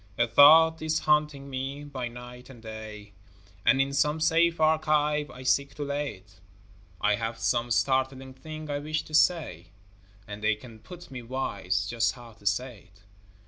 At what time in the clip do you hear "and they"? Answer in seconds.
10.27-10.55